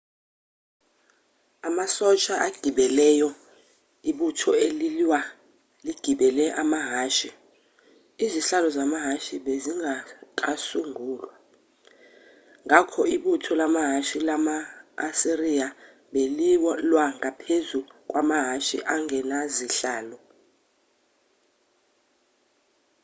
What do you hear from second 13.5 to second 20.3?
lamahhashi lama-asiriya belilwa ngaphezu kwamahhashi angenazihlalo